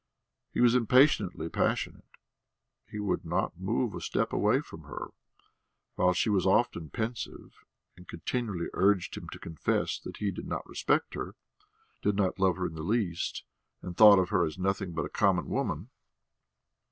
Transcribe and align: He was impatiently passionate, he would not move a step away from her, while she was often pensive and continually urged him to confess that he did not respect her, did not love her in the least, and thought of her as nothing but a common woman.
He 0.51 0.61
was 0.61 0.73
impatiently 0.73 1.47
passionate, 1.47 2.09
he 2.87 2.97
would 2.99 3.23
not 3.23 3.59
move 3.59 3.93
a 3.93 4.01
step 4.01 4.33
away 4.33 4.59
from 4.59 4.85
her, 4.85 5.09
while 5.93 6.11
she 6.11 6.27
was 6.27 6.43
often 6.43 6.89
pensive 6.89 7.53
and 7.95 8.07
continually 8.07 8.65
urged 8.73 9.15
him 9.15 9.29
to 9.29 9.37
confess 9.37 9.99
that 9.99 10.17
he 10.17 10.31
did 10.31 10.47
not 10.47 10.67
respect 10.67 11.13
her, 11.13 11.35
did 12.01 12.15
not 12.15 12.39
love 12.39 12.55
her 12.57 12.65
in 12.65 12.73
the 12.73 12.81
least, 12.81 13.43
and 13.83 13.95
thought 13.95 14.17
of 14.17 14.29
her 14.29 14.43
as 14.43 14.57
nothing 14.57 14.93
but 14.93 15.05
a 15.05 15.07
common 15.07 15.45
woman. 15.49 15.91